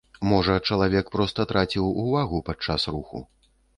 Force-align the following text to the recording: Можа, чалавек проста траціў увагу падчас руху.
Можа, 0.29 0.53
чалавек 0.69 1.11
проста 1.15 1.45
траціў 1.53 1.85
увагу 2.05 2.41
падчас 2.49 2.81
руху. 2.97 3.23